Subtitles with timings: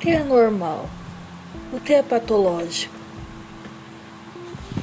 [0.00, 0.88] que é normal?
[1.70, 2.94] O que é patológico?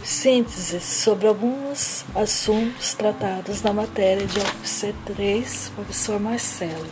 [0.03, 6.87] Síntese sobre alguns assuntos tratados na matéria de UFC 3, professor Marcelo,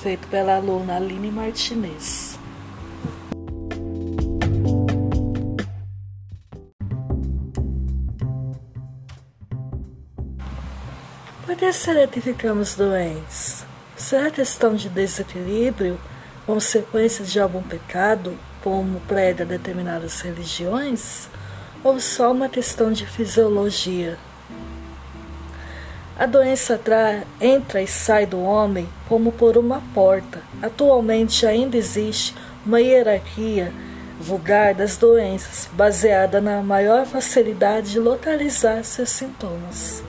[0.00, 2.38] feito pela aluna Aline Martinez.
[11.44, 13.66] Por que será que ficamos doentes?
[13.96, 15.98] Será questão de desequilíbrio,
[16.46, 21.28] consequência de algum pecado, como prega determinadas religiões?
[21.82, 24.18] Ou só uma questão de fisiologia?
[26.18, 26.80] A doença
[27.40, 30.40] entra e sai do homem como por uma porta.
[30.62, 33.72] Atualmente ainda existe uma hierarquia
[34.20, 40.02] vulgar das doenças, baseada na maior facilidade de localizar seus sintomas.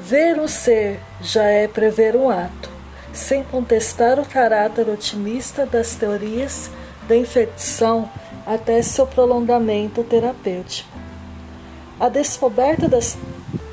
[0.00, 2.70] Ver um ser já é prever um ato,
[3.16, 6.70] sem contestar o caráter otimista das teorias
[7.08, 8.10] da infecção
[8.46, 10.88] até seu prolongamento terapêutico.
[11.98, 13.16] A descoberta das,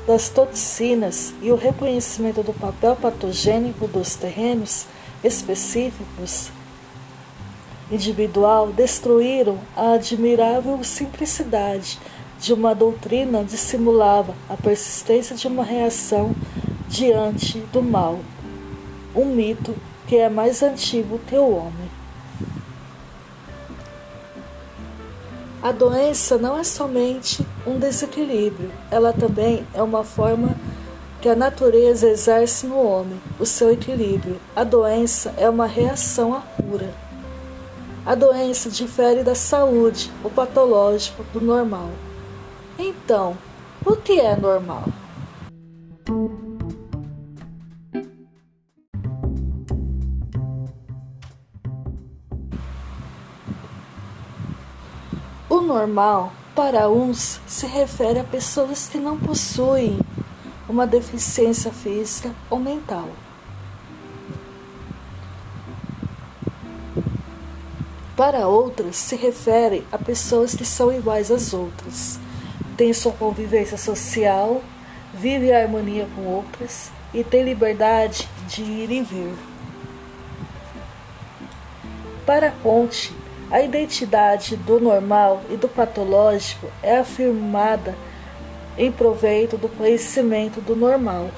[0.06, 4.86] das toxinas e o reconhecimento do papel patogênico dos terrenos
[5.22, 6.50] específicos
[7.90, 11.98] individual destruíram a admirável simplicidade
[12.40, 16.34] de uma doutrina dissimulava a persistência de uma reação
[16.88, 18.20] diante do mal,
[19.14, 19.74] um mito
[20.06, 21.90] que é mais antigo que o homem.
[25.62, 30.54] A doença não é somente um desequilíbrio, ela também é uma forma
[31.22, 34.38] que a natureza exerce no homem, o seu equilíbrio.
[34.54, 36.92] A doença é uma reação à cura.
[38.04, 41.88] A doença difere da saúde, o patológico, do normal.
[42.78, 43.38] Então,
[43.86, 44.84] o que é normal?
[55.54, 60.00] O normal, para uns, se refere a pessoas que não possuem
[60.68, 63.08] uma deficiência física ou mental.
[68.16, 72.18] Para outras, se refere a pessoas que são iguais às outras,
[72.76, 74.60] tem sua convivência social,
[75.14, 79.34] vive em harmonia com outras e tem liberdade de ir e vir.
[82.26, 83.14] Para Conte,
[83.54, 87.94] a identidade do normal e do patológico é afirmada
[88.76, 91.30] em proveito do conhecimento do normal.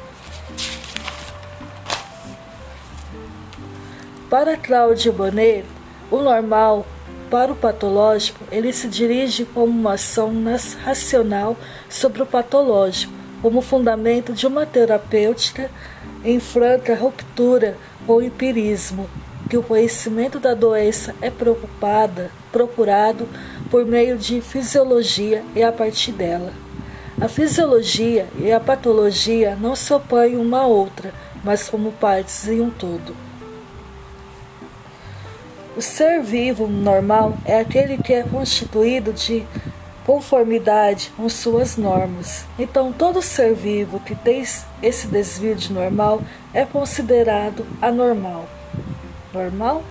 [4.30, 5.66] Para Claudio Bonet,
[6.10, 6.86] o normal
[7.30, 10.32] para o patológico, ele se dirige como uma ação
[10.82, 11.54] racional
[11.86, 13.12] sobre o patológico,
[13.42, 15.70] como fundamento de uma terapêutica
[16.24, 19.06] em franca ruptura com o empirismo,
[19.48, 23.28] que o conhecimento da doença é preocupada, procurado
[23.70, 26.52] por meio de fisiologia e a partir dela.
[27.20, 32.60] A fisiologia e a patologia não se opõem uma à outra, mas como partes em
[32.60, 33.16] um todo.
[35.76, 39.46] O ser vivo normal é aquele que é constituído de
[40.06, 42.46] conformidade com suas normas.
[42.58, 44.42] Então, todo ser vivo que tem
[44.82, 46.22] esse desvio de normal
[46.54, 48.48] é considerado anormal.
[49.36, 49.82] Normal?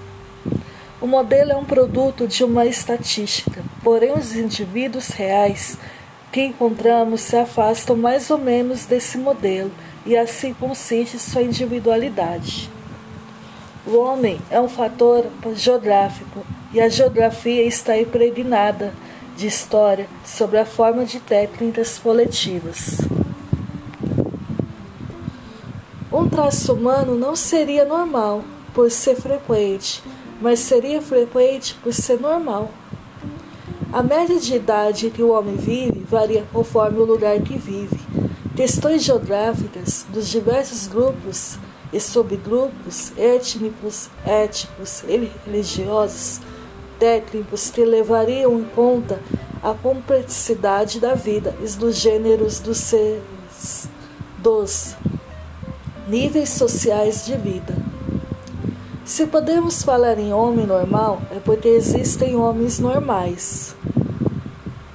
[0.99, 5.77] O modelo é um produto de uma estatística, porém, os indivíduos reais
[6.31, 9.71] que encontramos se afastam mais ou menos desse modelo
[10.03, 12.71] e assim consiste sua individualidade.
[13.85, 18.93] O homem é um fator geográfico e a geografia está impregnada
[19.37, 22.97] de história sobre a forma de técnicas coletivas.
[26.11, 28.43] Um traço humano não seria normal
[28.75, 30.03] por ser frequente,
[30.41, 32.69] mas seria frequente por ser normal.
[33.91, 37.97] A média de idade que o homem vive varia conforme o lugar que vive.
[38.53, 41.57] Questões geográficas dos diversos grupos
[41.93, 46.41] e subgrupos étnicos, éticos e religiosos
[46.99, 49.21] técnicos que levariam em conta
[49.63, 53.89] a complexidade da vida e dos gêneros dos seres,
[54.37, 54.95] dos
[56.07, 57.84] níveis sociais de vida.
[59.05, 63.75] Se podemos falar em homem normal, é porque existem homens normais,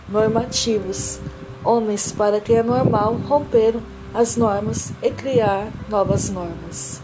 [0.09, 1.21] normativos,
[1.65, 3.81] homens para quem é normal romperam
[4.12, 7.01] as normas e criar novas normas.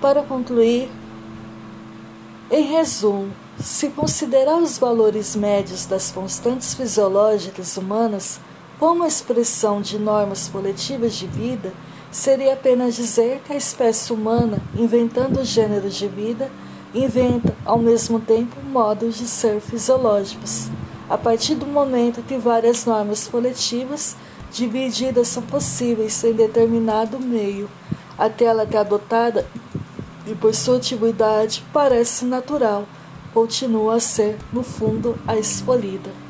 [0.00, 0.90] Para concluir,
[2.50, 8.38] em resumo, Se considerar os valores médios das constantes fisiológicas humanas
[8.78, 11.72] como expressão de normas coletivas de vida,
[12.08, 16.48] seria apenas dizer que a espécie humana, inventando gêneros de vida,
[16.94, 20.68] inventa ao mesmo tempo modos de ser fisiológicos.
[21.10, 24.16] A partir do momento que várias normas coletivas
[24.52, 27.68] divididas são possíveis em determinado meio,
[28.16, 29.44] aquela que é adotada
[30.28, 32.86] e por sua antiguidade parece natural
[33.32, 36.27] continua a ser, no fundo, a escolhida.